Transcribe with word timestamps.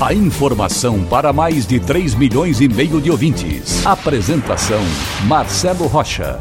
A 0.00 0.14
informação 0.14 1.02
para 1.06 1.32
mais 1.32 1.66
de 1.66 1.80
3 1.80 2.14
milhões 2.14 2.60
e 2.60 2.68
meio 2.68 3.00
de 3.00 3.10
ouvintes. 3.10 3.84
Apresentação 3.84 4.80
Marcelo 5.26 5.88
Rocha. 5.88 6.38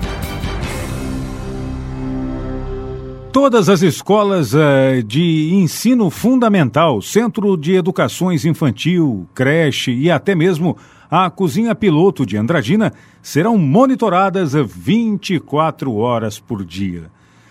Todas 3.33 3.67
as 3.67 3.81
escolas 3.81 4.53
uh, 4.53 5.02
de 5.03 5.49
ensino 5.55 6.11
fundamental, 6.11 7.02
centro 7.02 7.57
de 7.57 7.73
educações 7.73 8.45
infantil, 8.45 9.27
creche 9.33 9.91
e 9.91 10.11
até 10.11 10.35
mesmo 10.35 10.77
a 11.09 11.27
cozinha 11.27 11.73
piloto 11.73 12.27
de 12.27 12.38
Andradina 12.38 12.94
serão 13.23 13.58
monitoradas 13.58 14.53
24 14.53 15.95
horas 15.95 16.39
por 16.39 16.63
dia. 16.63 17.05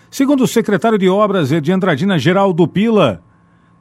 Segundo 0.09 0.45
o 0.45 0.49
secretário 0.49 0.99
de 0.99 1.09
Obras 1.09 1.49
de 1.49 1.73
Andradina, 1.73 2.17
Geraldo 2.17 2.69
Pila, 2.69 3.26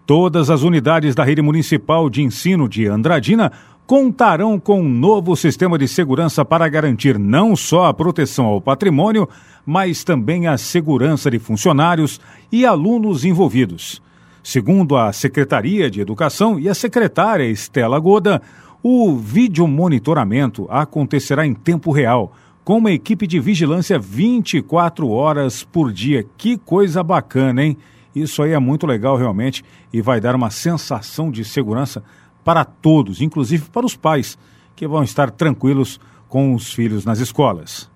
todas 0.05 0.49
as 0.49 0.61
unidades 0.61 1.15
da 1.15 1.23
rede 1.23 1.41
municipal 1.41 2.09
de 2.09 2.21
ensino 2.21 2.69
de 2.69 2.87
Andradina 2.87 3.51
contarão 3.87 4.59
com 4.59 4.81
um 4.81 4.89
novo 4.89 5.35
sistema 5.35 5.77
de 5.77 5.87
segurança 5.87 6.43
para 6.43 6.67
garantir 6.67 7.19
não 7.19 7.55
só 7.55 7.85
a 7.85 7.93
proteção 7.93 8.45
ao 8.45 8.59
patrimônio, 8.59 9.27
mas 9.65 10.03
também 10.03 10.47
a 10.47 10.57
segurança 10.57 11.29
de 11.29 11.37
funcionários 11.37 12.20
e 12.51 12.65
alunos 12.65 13.23
envolvidos. 13.23 14.01
Segundo 14.43 14.95
a 14.95 15.12
Secretaria 15.12 15.89
de 15.89 16.01
Educação 16.01 16.59
e 16.59 16.69
a 16.69 16.75
secretária 16.75 17.49
Estela 17.49 17.99
Goda, 17.99 18.41
o 18.81 19.15
vídeo 19.15 19.67
monitoramento 19.67 20.67
acontecerá 20.69 21.45
em 21.45 21.53
tempo 21.53 21.91
real, 21.91 22.34
com 22.63 22.77
uma 22.77 22.91
equipe 22.91 23.25
de 23.27 23.40
vigilância 23.40 23.97
24 23.97 25.09
horas 25.09 25.63
por 25.63 25.91
dia. 25.91 26.25
Que 26.37 26.57
coisa 26.57 27.03
bacana, 27.03 27.63
hein? 27.63 27.77
Isso 28.16 28.41
aí 28.41 28.54
é 28.54 28.60
muito 28.60 28.88
legal 28.88 29.18
realmente 29.18 29.63
e 29.91 30.02
vai 30.02 30.21
dar 30.21 30.35
uma 30.35 30.49
sensação 30.49 31.30
de 31.30 31.44
segurança 31.44 32.02
para 32.44 32.63
todos, 32.63 33.21
inclusive 33.21 33.70
para 33.70 33.85
os 33.85 33.96
pais, 33.96 34.38
que 34.76 34.88
vão 34.88 35.04
estar 35.04 35.30
tranquilos 35.32 35.99
com 36.30 36.54
os 36.54 36.71
filhos 36.71 37.04
nas 37.04 37.20
escolas. 37.20 37.90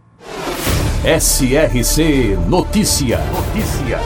SRC 1.03 2.37
Notícia. 2.49 3.19
Notícia. 3.31 3.99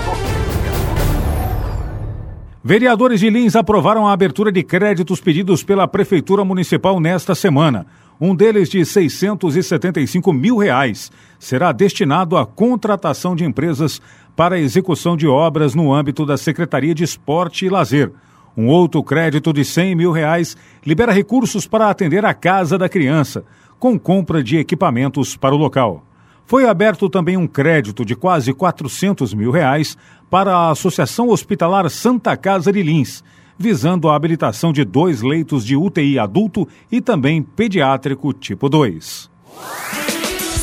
Vereadores 2.63 3.19
de 3.19 3.29
Lins 3.29 3.55
aprovaram 3.55 4.07
a 4.07 4.13
abertura 4.13 4.51
de 4.51 4.63
créditos 4.63 5.19
pedidos 5.19 5.63
pela 5.63 5.87
Prefeitura 5.87 6.45
Municipal 6.45 6.99
nesta 6.99 7.35
semana. 7.35 7.85
Um 8.25 8.33
deles 8.33 8.69
de 8.69 8.85
675 8.85 10.31
mil 10.31 10.55
reais 10.55 11.11
será 11.37 11.73
destinado 11.73 12.37
à 12.37 12.45
contratação 12.45 13.35
de 13.35 13.43
empresas 13.43 14.01
para 14.33 14.57
execução 14.57 15.17
de 15.17 15.27
obras 15.27 15.75
no 15.75 15.93
âmbito 15.93 16.25
da 16.25 16.37
Secretaria 16.37 16.95
de 16.95 17.03
Esporte 17.03 17.65
e 17.65 17.69
Lazer. 17.69 18.13
Um 18.55 18.69
outro 18.69 19.03
crédito 19.03 19.51
de 19.51 19.65
100 19.65 19.95
mil 19.95 20.13
reais 20.13 20.55
libera 20.85 21.11
recursos 21.11 21.67
para 21.67 21.89
atender 21.89 22.23
a 22.23 22.33
Casa 22.33 22.77
da 22.77 22.87
Criança, 22.87 23.43
com 23.77 23.99
compra 23.99 24.41
de 24.41 24.55
equipamentos 24.55 25.35
para 25.35 25.53
o 25.53 25.57
local. 25.57 26.05
Foi 26.45 26.65
aberto 26.65 27.09
também 27.09 27.35
um 27.35 27.45
crédito 27.45 28.05
de 28.05 28.15
quase 28.15 28.53
400 28.53 29.33
mil 29.33 29.51
reais 29.51 29.97
para 30.29 30.55
a 30.55 30.69
Associação 30.69 31.27
Hospitalar 31.27 31.89
Santa 31.89 32.37
Casa 32.37 32.71
de 32.71 32.83
Lins, 32.83 33.21
visando 33.57 34.09
a 34.09 34.15
habilitação 34.15 34.73
de 34.73 34.83
dois 34.83 35.21
leitos 35.21 35.65
de 35.65 35.75
UTI 35.75 36.19
adulto 36.19 36.67
e 36.91 37.01
também 37.01 37.41
pediátrico 37.41 38.33
tipo 38.33 38.69
2. 38.69 39.29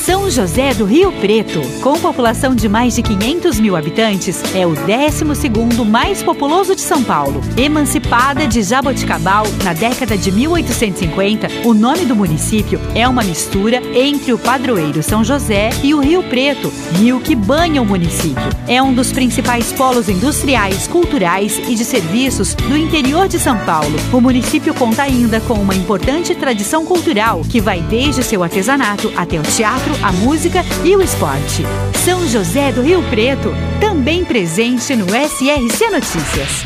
São 0.05 0.19
José 0.30 0.72
do 0.74 0.84
Rio 0.84 1.10
Preto, 1.10 1.60
com 1.82 1.98
população 1.98 2.54
de 2.54 2.68
mais 2.68 2.94
de 2.94 3.02
500 3.02 3.58
mil 3.58 3.74
habitantes, 3.74 4.41
é 4.54 4.64
o 4.64 4.74
12º 4.74 5.84
mais 5.84 6.22
populoso 6.22 6.76
de 6.76 6.80
São 6.80 7.02
Paulo. 7.02 7.41
Emancipada 7.56 8.46
de 8.46 8.62
Jaboticabal 8.62 9.44
na 9.64 9.72
década 9.72 10.16
de 10.16 10.30
1850, 10.30 11.48
o 11.64 11.74
nome 11.74 12.06
do 12.06 12.14
município 12.14 12.80
é 12.94 13.08
uma 13.08 13.24
mistura 13.24 13.82
entre 13.92 14.32
o 14.32 14.38
padroeiro 14.38 15.02
São 15.02 15.24
José 15.24 15.70
e 15.82 15.92
o 15.94 15.98
Rio 15.98 16.22
Preto, 16.22 16.72
rio 16.92 17.18
que 17.18 17.34
banha 17.34 17.82
o 17.82 17.86
município. 17.86 18.48
É 18.68 18.80
um 18.80 18.94
dos 18.94 19.12
principais 19.12 19.72
polos 19.72 20.08
industriais, 20.08 20.86
culturais 20.86 21.60
e 21.68 21.74
de 21.74 21.84
serviços 21.84 22.54
do 22.54 22.76
interior 22.76 23.26
de 23.26 23.41
São 23.41 23.58
Paulo. 23.58 23.97
O 24.12 24.20
município 24.20 24.72
conta 24.74 25.02
ainda 25.02 25.41
com 25.41 25.54
uma 25.54 25.74
importante 25.74 26.36
tradição 26.36 26.86
cultural 26.86 27.42
que 27.48 27.60
vai 27.60 27.80
desde 27.82 28.22
seu 28.22 28.44
artesanato 28.44 29.12
até 29.16 29.36
o 29.36 29.42
teatro, 29.42 29.92
a 30.00 30.19
música 30.20 30.60
e 30.84 30.94
o 30.94 31.00
esporte. 31.00 31.62
São 32.04 32.26
José 32.28 32.70
do 32.72 32.82
Rio 32.82 33.03
Preto, 33.08 33.50
também 33.81 34.22
presente 34.22 34.94
no 34.94 35.06
SRC 35.06 35.91
Notícias. 35.91 36.64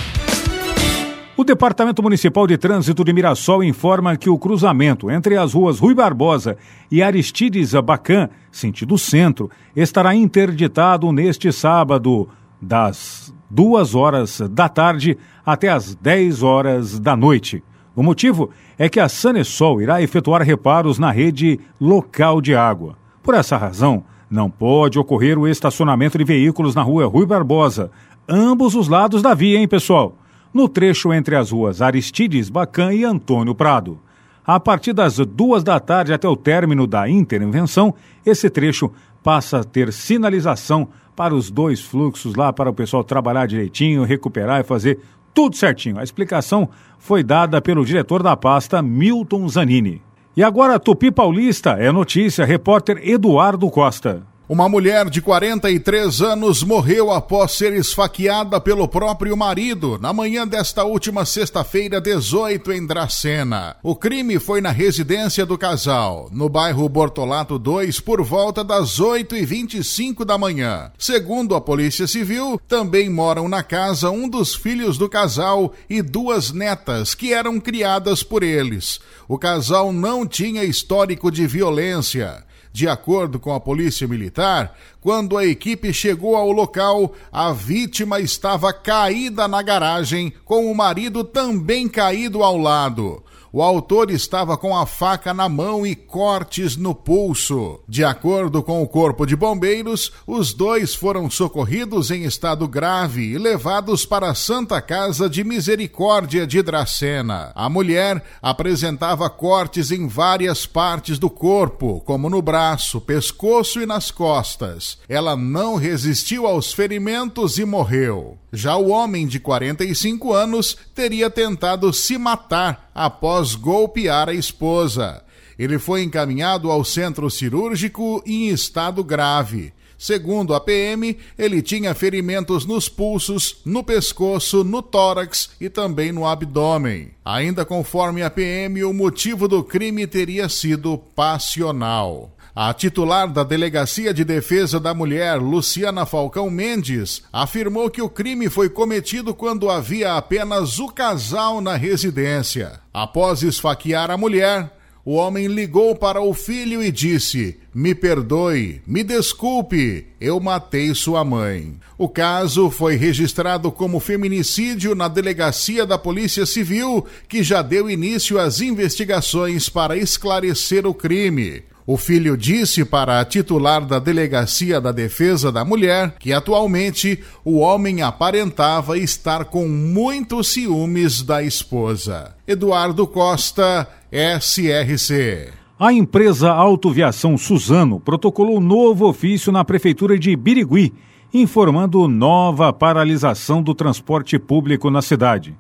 O 1.37 1.45
Departamento 1.45 2.03
Municipal 2.03 2.47
de 2.49 2.59
Trânsito 2.59 3.05
de 3.05 3.13
Mirassol 3.13 3.63
informa 3.63 4.17
que 4.17 4.29
o 4.29 4.39
cruzamento 4.39 5.09
entre 5.11 5.37
as 5.37 5.55
ruas 5.55 5.79
Rui 5.79 5.95
Barbosa 5.95 6.57
e 6.91 7.03
Aristides 7.03 7.75
Abacan, 7.75 8.29
sentido 8.51 8.99
centro, 8.99 9.51
estará 9.75 10.15
interditado 10.15 11.11
neste 11.13 11.53
sábado, 11.53 12.29
das 12.61 13.33
duas 13.49 13.95
horas 13.95 14.41
da 14.51 14.69
tarde 14.69 15.17
até 15.47 15.69
as 15.69 15.95
10 15.95 16.43
horas 16.43 16.99
da 16.99 17.17
noite. 17.17 17.63
O 17.95 18.03
motivo 18.03 18.51
é 18.77 18.89
que 18.89 18.99
a 18.99 19.09
Sanesol 19.09 19.81
irá 19.81 20.03
efetuar 20.03 20.43
reparos 20.43 20.99
na 20.99 21.13
rede 21.13 21.61
local 21.81 22.41
de 22.41 22.55
água. 22.55 23.04
Por 23.25 23.35
essa 23.35 23.57
razão, 23.57 24.05
não 24.31 24.51
pode 24.51 24.99
ocorrer 24.99 25.39
o 25.39 25.49
estacionamento 25.49 26.19
de 26.19 26.25
veículos 26.25 26.75
na 26.75 26.83
rua 26.83 27.07
Rui 27.07 27.25
Barbosa, 27.25 27.91
ambos 28.29 28.75
os 28.75 28.87
lados 28.87 29.23
da 29.23 29.33
via, 29.33 29.59
hein, 29.59 29.67
pessoal? 29.67 30.15
No 30.53 30.69
trecho 30.69 31.11
entre 31.11 31.35
as 31.35 31.51
ruas 31.51 31.81
Aristides 31.81 32.51
Bacan 32.51 32.93
e 32.93 33.03
Antônio 33.03 33.55
Prado. 33.55 33.99
A 34.47 34.61
partir 34.61 34.93
das 34.93 35.17
duas 35.17 35.65
da 35.65 35.81
tarde 35.81 36.13
até 36.13 36.29
o 36.29 36.37
término 36.37 36.87
da 36.87 37.09
intervenção, 37.09 37.95
esse 38.27 38.51
trecho 38.51 38.93
passa 39.23 39.61
a 39.61 39.65
ter 39.65 39.91
sinalização 39.91 40.87
para 41.17 41.35
os 41.35 41.51
dois 41.51 41.81
fluxos 41.81 42.35
lá 42.35 42.53
para 42.53 42.69
o 42.69 42.75
pessoal 42.75 43.03
trabalhar 43.03 43.47
direitinho, 43.47 44.05
recuperar 44.05 44.61
e 44.61 44.65
fazer 44.65 44.99
tudo 45.33 45.57
certinho. 45.57 45.99
A 45.99 46.05
explicação 46.05 46.69
foi 46.99 47.23
dada 47.23 47.63
pelo 47.63 47.87
diretor 47.87 48.23
da 48.23 48.37
pasta, 48.37 48.83
Milton 48.83 49.49
Zanini. 49.49 50.03
E 50.37 50.43
agora, 50.43 50.81
Tupi 50.81 51.13
Paulista 51.13 51.73
é 51.79 51.93
notícia, 51.93 52.45
repórter 52.45 52.99
Eduardo 53.09 53.71
Costa. 53.71 54.34
Uma 54.55 54.69
mulher 54.69 55.11
de 55.11 55.21
43 55.21 56.23
anos 56.23 56.63
morreu 56.63 57.11
após 57.11 57.51
ser 57.51 57.73
esfaqueada 57.73 58.61
pelo 58.61 58.87
próprio 58.87 59.37
marido 59.37 59.99
na 60.01 60.13
manhã 60.13 60.47
desta 60.47 60.85
última 60.85 61.25
sexta-feira, 61.25 62.01
18, 62.01 62.71
em 62.71 62.87
Dracena. 62.87 63.75
O 63.83 63.97
crime 63.97 64.39
foi 64.39 64.61
na 64.61 64.71
residência 64.71 65.45
do 65.45 65.59
casal, 65.59 66.29
no 66.31 66.49
bairro 66.49 66.89
Bortolato 66.89 67.59
2, 67.59 67.99
por 67.99 68.23
volta 68.23 68.63
das 68.63 69.01
8h25 69.01 70.25
da 70.25 70.39
manhã. 70.39 70.93
Segundo 70.97 71.57
a 71.57 71.61
Polícia 71.61 72.07
Civil, 72.07 72.61
também 72.69 73.11
moram 73.11 73.49
na 73.49 73.65
casa 73.65 74.09
um 74.13 74.29
dos 74.29 74.55
filhos 74.55 74.97
do 74.97 75.09
casal 75.09 75.73
e 75.91 76.01
duas 76.01 76.53
netas 76.53 77.13
que 77.13 77.33
eram 77.33 77.59
criadas 77.59 78.23
por 78.23 78.45
eles. 78.45 79.01
O 79.27 79.37
casal 79.37 79.93
não 79.93 80.25
tinha 80.25 80.63
histórico 80.63 81.29
de 81.29 81.45
violência. 81.45 82.45
De 82.75 82.89
acordo 82.89 83.39
com 83.39 83.55
a 83.55 83.61
Polícia 83.61 84.09
Militar, 84.09 84.77
quando 85.01 85.39
a 85.39 85.47
equipe 85.47 85.93
chegou 85.93 86.35
ao 86.35 86.51
local, 86.51 87.15
a 87.31 87.53
vítima 87.53 88.19
estava 88.19 88.73
caída 88.73 89.47
na 89.47 89.63
garagem, 89.63 90.33
com 90.45 90.69
o 90.69 90.75
marido 90.75 91.23
também 91.23 91.89
caído 91.89 92.43
ao 92.43 92.59
lado. 92.59 93.23
O 93.57 93.63
autor 93.63 94.11
estava 94.11 94.57
com 94.57 94.77
a 94.77 94.85
faca 94.85 95.33
na 95.33 95.49
mão 95.49 95.87
e 95.87 95.95
cortes 95.95 96.77
no 96.77 96.93
pulso. 96.93 97.79
De 97.89 98.03
acordo 98.03 98.65
com 98.65 98.83
o 98.83 98.89
Corpo 98.89 99.25
de 99.25 99.37
Bombeiros, 99.37 100.11
os 100.27 100.53
dois 100.53 100.93
foram 100.93 101.31
socorridos 101.31 102.11
em 102.11 102.25
estado 102.25 102.67
grave 102.67 103.23
e 103.23 103.39
levados 103.39 104.05
para 104.05 104.29
a 104.29 104.35
Santa 104.35 104.83
Casa 104.83 105.31
de 105.31 105.45
Misericórdia 105.45 106.49
de 106.49 106.61
Dracena. 106.63 107.53
A 107.55 107.69
mulher 107.69 108.25
apresentava 108.43 109.31
cortes 109.31 109.93
em 109.93 110.09
várias 110.09 110.67
partes 110.67 111.17
do 111.17 111.31
corpo, 111.31 112.03
como 112.05 112.29
no 112.29 112.43
braço, 112.43 113.01
pescoço 113.01 113.81
e 113.81 113.87
nas 113.87 114.11
costas. 114.11 114.99
Ela 115.09 115.37
não 115.37 115.77
resistiu 115.77 116.45
aos 116.45 116.73
ferimentos 116.73 117.57
e 117.57 117.65
morreu. 117.65 118.37
Já 118.55 118.77
o 118.77 118.91
homem 118.91 119.27
de 119.27 119.41
45 119.41 120.33
anos 120.33 120.77
teria 120.95 121.29
tentado 121.29 121.93
se 121.93 122.17
matar 122.17 122.89
após 122.95 123.57
golpear 123.57 124.29
a 124.29 124.33
esposa. 124.33 125.25
Ele 125.59 125.77
foi 125.77 126.05
encaminhado 126.05 126.71
ao 126.71 126.85
centro 126.85 127.29
cirúrgico 127.29 128.23
em 128.25 128.51
estado 128.51 129.03
grave. 129.03 129.73
Segundo 129.99 130.55
a 130.55 130.61
PM, 130.61 131.17
ele 131.37 131.63
tinha 131.63 131.95
ferimentos 131.95 132.65
nos 132.65 132.89
pulsos, 132.89 133.57
no 133.65 133.83
pescoço, 133.83 134.63
no 134.63 134.83
tórax 134.83 135.51
e 135.61 135.69
também 135.69 136.13
no 136.13 136.25
abdômen. 136.25 137.11
Ainda 137.25 137.65
conforme 137.65 138.23
a 138.23 138.31
PM, 138.31 138.85
o 138.85 138.93
motivo 138.93 139.49
do 139.49 139.65
crime 139.65 140.07
teria 140.07 140.49
sido 140.49 140.97
passional. 140.97 142.34
A 142.57 142.73
titular 142.73 143.27
da 143.33 143.43
Delegacia 143.43 144.15
de 144.15 144.25
Defesa 144.25 144.79
da 144.79 144.95
Mulher, 144.95 145.41
Luciana 145.41 146.07
Falcão 146.07 146.49
Mendes, 146.49 147.25
afirmou 147.33 147.91
que 147.91 148.01
o 148.01 148.09
crime 148.09 148.49
foi 148.49 148.69
cometido 148.69 149.35
quando 149.35 149.69
havia 149.69 150.15
apenas 150.15 150.79
o 150.79 150.87
casal 150.87 151.61
na 151.61 151.75
residência. 151.75 152.79
Após 152.93 153.43
esfaquear 153.43 154.09
a 154.09 154.17
mulher, 154.17 154.71
o 155.05 155.15
homem 155.15 155.49
ligou 155.49 155.97
para 155.97 156.21
o 156.21 156.33
filho 156.33 156.81
e 156.81 156.93
disse: 156.93 157.59
Me 157.75 157.93
perdoe, 157.93 158.81
me 158.87 159.03
desculpe, 159.03 160.07
eu 160.21 160.39
matei 160.39 160.95
sua 160.95 161.25
mãe. 161.25 161.75
O 161.99 162.09
caso 162.09 162.71
foi 162.71 162.95
registrado 162.95 163.73
como 163.73 163.99
feminicídio 163.99 164.95
na 164.95 165.09
delegacia 165.09 165.85
da 165.85 165.99
Polícia 165.99 166.47
Civil, 166.47 167.05
que 167.29 167.43
já 167.43 167.63
deu 167.63 167.91
início 167.91 168.39
às 168.39 168.61
investigações 168.61 169.69
para 169.69 169.97
esclarecer 169.97 170.87
o 170.87 170.95
crime. 170.95 171.65
O 171.87 171.99
filho 171.99 172.35
disse 172.35 172.83
para 172.83 173.21
a 173.21 173.25
titular 173.27 173.85
da 173.85 173.99
Delegacia 173.99 174.81
da 174.81 174.91
Defesa 174.91 175.53
da 175.53 175.67
Mulher 175.67 176.15
que 176.19 176.33
atualmente 176.33 177.23
o 177.45 177.59
homem 177.59 178.01
aparentava 178.01 178.97
estar 178.97 179.45
com 179.45 179.69
muitos 179.69 180.49
ciúmes 180.49 181.23
da 181.23 181.43
esposa. 181.43 182.35
Eduardo 182.49 183.07
Costa, 183.07 183.87
SRC. 184.11 185.53
A 185.79 185.93
empresa 185.93 186.51
Autoviação 186.51 187.37
Suzano 187.37 188.01
protocolou 188.01 188.61
novo 188.63 189.07
ofício 189.07 189.53
na 189.53 189.63
Prefeitura 189.63 190.19
de 190.19 190.35
Birigui, 190.35 190.95
informando 191.35 192.09
nova 192.09 192.73
paralisação 192.73 193.63
do 193.63 193.75
transporte 193.75 194.39
público 194.39 194.89
na 194.89 195.03
cidade 195.03 195.55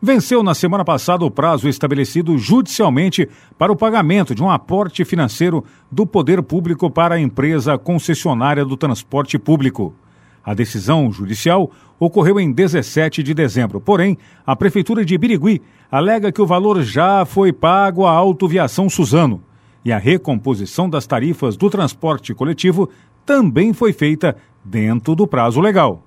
venceu 0.00 0.42
na 0.42 0.54
semana 0.54 0.84
passada 0.84 1.24
o 1.24 1.30
prazo 1.30 1.68
estabelecido 1.68 2.36
judicialmente 2.38 3.28
para 3.58 3.72
o 3.72 3.76
pagamento 3.76 4.34
de 4.34 4.42
um 4.42 4.50
aporte 4.50 5.04
financeiro 5.04 5.64
do 5.90 6.06
poder 6.06 6.42
público 6.42 6.90
para 6.90 7.14
a 7.14 7.20
empresa 7.20 7.78
concessionária 7.78 8.64
do 8.64 8.76
transporte 8.76 9.38
público. 9.38 9.94
A 10.44 10.54
decisão 10.54 11.10
judicial 11.10 11.70
ocorreu 11.98 12.38
em 12.38 12.52
17 12.52 13.22
de 13.22 13.34
dezembro, 13.34 13.80
porém, 13.80 14.16
a 14.46 14.54
Prefeitura 14.54 15.04
de 15.04 15.18
Birigui 15.18 15.60
alega 15.90 16.30
que 16.30 16.42
o 16.42 16.46
valor 16.46 16.82
já 16.82 17.24
foi 17.24 17.52
pago 17.52 18.06
à 18.06 18.12
Autoviação 18.12 18.88
Suzano 18.88 19.42
e 19.84 19.92
a 19.92 19.98
recomposição 19.98 20.90
das 20.90 21.06
tarifas 21.06 21.56
do 21.56 21.70
transporte 21.70 22.34
coletivo 22.34 22.88
também 23.24 23.72
foi 23.72 23.92
feita 23.92 24.36
dentro 24.64 25.14
do 25.14 25.26
prazo 25.26 25.60
legal. 25.60 26.02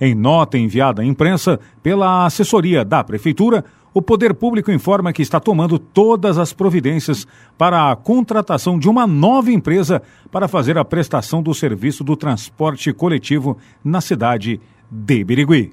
Em 0.00 0.14
nota 0.14 0.56
enviada 0.56 1.02
à 1.02 1.04
imprensa 1.04 1.58
pela 1.82 2.24
assessoria 2.24 2.84
da 2.84 3.02
Prefeitura, 3.02 3.64
o 3.92 4.00
Poder 4.00 4.32
Público 4.32 4.70
informa 4.70 5.12
que 5.12 5.22
está 5.22 5.40
tomando 5.40 5.78
todas 5.78 6.38
as 6.38 6.52
providências 6.52 7.26
para 7.56 7.90
a 7.90 7.96
contratação 7.96 8.78
de 8.78 8.88
uma 8.88 9.06
nova 9.06 9.50
empresa 9.50 10.00
para 10.30 10.46
fazer 10.46 10.78
a 10.78 10.84
prestação 10.84 11.42
do 11.42 11.52
serviço 11.52 12.04
do 12.04 12.16
transporte 12.16 12.92
coletivo 12.92 13.58
na 13.82 14.00
cidade 14.00 14.60
de 14.90 15.24
Birigui. 15.24 15.72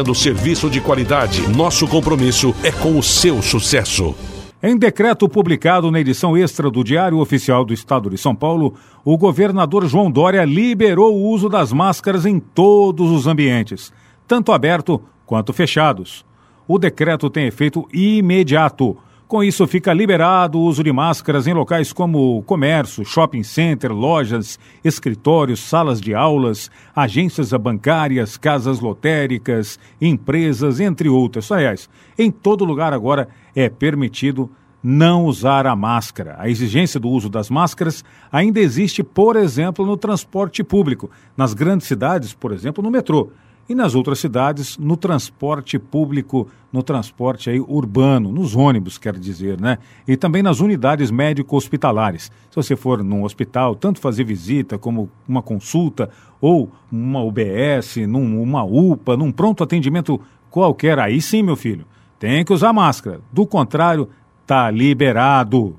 oferecendo 0.00 0.14
serviço 0.14 0.70
de 0.70 0.80
qualidade. 0.80 1.48
Nosso 1.48 1.86
compromisso 1.86 2.54
é 2.62 2.72
com 2.72 2.98
o 2.98 3.02
seu 3.02 3.42
sucesso. 3.42 4.14
Em 4.62 4.76
decreto 4.76 5.28
publicado 5.28 5.90
na 5.90 6.00
edição 6.00 6.36
extra 6.36 6.70
do 6.70 6.84
Diário 6.84 7.18
Oficial 7.18 7.64
do 7.64 7.72
Estado 7.72 8.10
de 8.10 8.18
São 8.18 8.34
Paulo, 8.34 8.74
o 9.04 9.16
governador 9.16 9.86
João 9.86 10.10
Dória 10.10 10.44
liberou 10.44 11.14
o 11.14 11.28
uso 11.28 11.48
das 11.48 11.72
máscaras 11.72 12.26
em 12.26 12.38
todos 12.38 13.10
os 13.10 13.26
ambientes, 13.26 13.92
tanto 14.26 14.52
aberto 14.52 15.00
quanto 15.24 15.52
fechados. 15.52 16.24
O 16.68 16.78
decreto 16.78 17.30
tem 17.30 17.46
efeito 17.46 17.88
imediato 17.92 18.96
com 19.30 19.44
isso, 19.44 19.64
fica 19.68 19.92
liberado 19.92 20.58
o 20.58 20.62
uso 20.62 20.82
de 20.82 20.92
máscaras 20.92 21.46
em 21.46 21.54
locais 21.54 21.92
como 21.92 22.42
comércio, 22.42 23.04
shopping 23.04 23.44
center, 23.44 23.92
lojas, 23.92 24.58
escritórios, 24.82 25.60
salas 25.60 26.00
de 26.00 26.12
aulas, 26.12 26.68
agências 26.94 27.52
bancárias, 27.52 28.36
casas 28.36 28.80
lotéricas, 28.80 29.78
empresas, 30.00 30.80
entre 30.80 31.08
outras. 31.08 31.52
Aliás, 31.52 31.88
em 32.18 32.28
todo 32.28 32.64
lugar 32.64 32.92
agora 32.92 33.28
é 33.54 33.68
permitido 33.68 34.50
não 34.82 35.24
usar 35.26 35.64
a 35.64 35.76
máscara. 35.76 36.34
A 36.36 36.48
exigência 36.48 36.98
do 36.98 37.08
uso 37.08 37.28
das 37.28 37.48
máscaras 37.48 38.04
ainda 38.32 38.58
existe, 38.58 39.04
por 39.04 39.36
exemplo, 39.36 39.86
no 39.86 39.96
transporte 39.96 40.64
público. 40.64 41.08
Nas 41.36 41.54
grandes 41.54 41.86
cidades, 41.86 42.34
por 42.34 42.50
exemplo, 42.50 42.82
no 42.82 42.90
metrô 42.90 43.30
e 43.68 43.74
nas 43.74 43.94
outras 43.94 44.18
cidades 44.18 44.76
no 44.78 44.96
transporte 44.96 45.78
público, 45.78 46.48
no 46.72 46.82
transporte 46.82 47.50
aí 47.50 47.60
urbano, 47.60 48.32
nos 48.32 48.56
ônibus, 48.56 48.98
quer 48.98 49.16
dizer, 49.16 49.60
né? 49.60 49.78
E 50.08 50.16
também 50.16 50.42
nas 50.42 50.60
unidades 50.60 51.10
médico-hospitalares. 51.10 52.32
Se 52.50 52.56
você 52.56 52.74
for 52.74 53.04
num 53.04 53.22
hospital, 53.22 53.74
tanto 53.74 54.00
fazer 54.00 54.24
visita 54.24 54.76
como 54.76 55.08
uma 55.26 55.42
consulta 55.42 56.10
ou 56.40 56.70
uma 56.90 57.22
UBS, 57.22 57.96
num, 58.08 58.42
uma 58.42 58.64
UPA, 58.64 59.16
num 59.16 59.30
pronto 59.30 59.62
atendimento 59.62 60.20
qualquer, 60.50 60.98
aí 60.98 61.20
sim, 61.20 61.42
meu 61.42 61.56
filho, 61.56 61.86
tem 62.18 62.44
que 62.44 62.52
usar 62.52 62.72
máscara. 62.72 63.20
Do 63.32 63.46
contrário, 63.46 64.08
tá 64.46 64.70
liberado. 64.70 65.76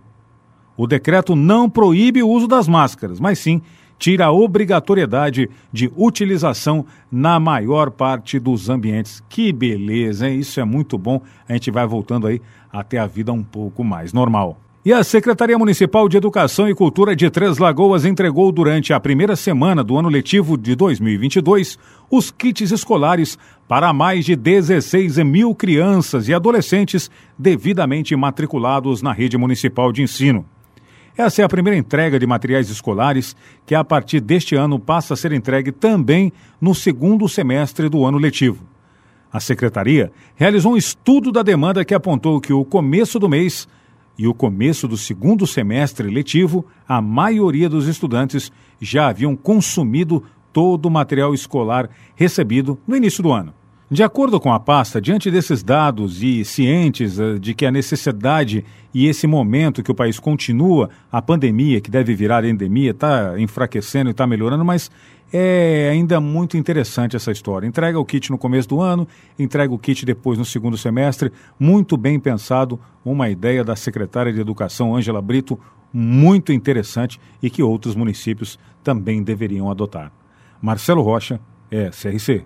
O 0.77 0.87
decreto 0.87 1.35
não 1.35 1.69
proíbe 1.69 2.23
o 2.23 2.29
uso 2.29 2.47
das 2.47 2.67
máscaras, 2.67 3.19
mas 3.19 3.37
sim 3.37 3.61
tira 4.01 4.25
a 4.25 4.31
obrigatoriedade 4.31 5.47
de 5.71 5.91
utilização 5.95 6.83
na 7.11 7.39
maior 7.39 7.91
parte 7.91 8.39
dos 8.39 8.67
ambientes. 8.67 9.23
Que 9.29 9.53
beleza, 9.53 10.27
hein? 10.27 10.39
Isso 10.39 10.59
é 10.59 10.65
muito 10.65 10.97
bom. 10.97 11.21
A 11.47 11.53
gente 11.53 11.69
vai 11.69 11.85
voltando 11.85 12.25
aí 12.25 12.41
até 12.73 12.97
a 12.97 13.05
vida 13.05 13.31
um 13.31 13.43
pouco 13.43 13.83
mais 13.83 14.11
normal. 14.11 14.59
E 14.83 14.91
a 14.91 15.03
Secretaria 15.03 15.55
Municipal 15.55 16.09
de 16.09 16.17
Educação 16.17 16.67
e 16.67 16.73
Cultura 16.73 17.15
de 17.15 17.29
Três 17.29 17.59
Lagoas 17.59 18.03
entregou 18.03 18.51
durante 18.51 18.91
a 18.91 18.99
primeira 18.99 19.35
semana 19.35 19.83
do 19.83 19.95
ano 19.95 20.09
letivo 20.09 20.57
de 20.57 20.73
2022 20.73 21.77
os 22.09 22.31
kits 22.31 22.71
escolares 22.71 23.37
para 23.67 23.93
mais 23.93 24.25
de 24.25 24.35
16 24.35 25.19
mil 25.19 25.53
crianças 25.53 26.27
e 26.27 26.33
adolescentes 26.33 27.11
devidamente 27.37 28.15
matriculados 28.15 29.03
na 29.03 29.13
rede 29.13 29.37
municipal 29.37 29.91
de 29.91 30.01
ensino. 30.01 30.43
Essa 31.17 31.41
é 31.41 31.45
a 31.45 31.49
primeira 31.49 31.77
entrega 31.77 32.17
de 32.17 32.25
materiais 32.25 32.69
escolares 32.69 33.35
que, 33.65 33.75
a 33.75 33.83
partir 33.83 34.21
deste 34.21 34.55
ano, 34.55 34.79
passa 34.79 35.13
a 35.13 35.17
ser 35.17 35.33
entregue 35.33 35.71
também 35.71 36.31
no 36.59 36.73
segundo 36.73 37.27
semestre 37.27 37.89
do 37.89 38.05
ano 38.05 38.17
letivo. 38.17 38.63
A 39.31 39.39
Secretaria 39.39 40.11
realizou 40.35 40.73
um 40.73 40.77
estudo 40.77 41.31
da 41.31 41.43
demanda 41.43 41.85
que 41.85 41.93
apontou 41.93 42.39
que 42.39 42.53
o 42.53 42.65
começo 42.65 43.19
do 43.19 43.29
mês 43.29 43.67
e 44.17 44.27
o 44.27 44.33
começo 44.33 44.87
do 44.87 44.97
segundo 44.97 45.47
semestre 45.47 46.09
letivo, 46.09 46.65
a 46.87 47.01
maioria 47.01 47.69
dos 47.69 47.87
estudantes 47.87 48.51
já 48.79 49.07
haviam 49.07 49.35
consumido 49.35 50.23
todo 50.53 50.85
o 50.85 50.91
material 50.91 51.33
escolar 51.33 51.89
recebido 52.15 52.77
no 52.85 52.95
início 52.95 53.23
do 53.23 53.31
ano. 53.31 53.53
De 53.91 54.03
acordo 54.03 54.39
com 54.39 54.53
a 54.53 54.57
pasta, 54.57 55.01
diante 55.01 55.29
desses 55.29 55.61
dados 55.61 56.23
e 56.23 56.45
cientes 56.45 57.19
uh, 57.19 57.37
de 57.37 57.53
que 57.53 57.65
a 57.65 57.71
necessidade 57.71 58.63
e 58.93 59.05
esse 59.05 59.27
momento 59.27 59.83
que 59.83 59.91
o 59.91 59.93
país 59.93 60.17
continua, 60.17 60.89
a 61.11 61.21
pandemia, 61.21 61.81
que 61.81 61.91
deve 61.91 62.15
virar 62.15 62.45
endemia, 62.45 62.91
está 62.91 63.37
enfraquecendo 63.37 64.09
e 64.09 64.11
está 64.11 64.25
melhorando, 64.25 64.63
mas 64.63 64.89
é 65.33 65.89
ainda 65.91 66.21
muito 66.21 66.55
interessante 66.55 67.17
essa 67.17 67.33
história. 67.33 67.67
Entrega 67.67 67.99
o 67.99 68.05
kit 68.05 68.31
no 68.31 68.37
começo 68.37 68.69
do 68.69 68.79
ano, 68.79 69.05
entrega 69.37 69.73
o 69.73 69.77
kit 69.77 70.05
depois 70.05 70.39
no 70.39 70.45
segundo 70.45 70.77
semestre, 70.77 71.29
muito 71.59 71.97
bem 71.97 72.17
pensado, 72.17 72.79
uma 73.03 73.29
ideia 73.29 73.61
da 73.61 73.75
secretária 73.75 74.31
de 74.31 74.39
Educação, 74.39 74.95
Ângela 74.95 75.21
Brito, 75.21 75.59
muito 75.91 76.53
interessante 76.53 77.19
e 77.43 77.49
que 77.49 77.61
outros 77.61 77.93
municípios 77.93 78.57
também 78.81 79.21
deveriam 79.21 79.69
adotar. 79.69 80.13
Marcelo 80.61 81.01
Rocha, 81.01 81.41
é 81.69 81.89
CRC. 81.89 82.45